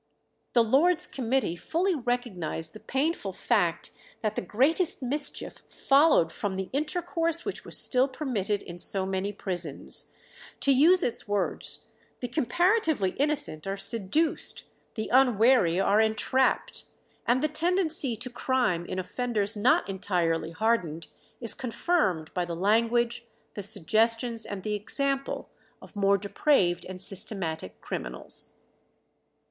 [0.53, 6.71] The Lords' Committee fully recognized the painful fact that the greatest mischief followed from the
[6.73, 10.11] intercourse which was still permitted in so many prisons;
[10.61, 11.85] to use its words,
[12.19, 14.63] "the comparatively innocent are seduced,
[14.95, 16.85] the unwary are entrapped,
[17.27, 21.09] and the tendency to crime in offenders not entirely hardened
[21.39, 25.49] is confirmed by the language, the suggestions, and the example
[25.79, 28.53] of more depraved and systematic criminals."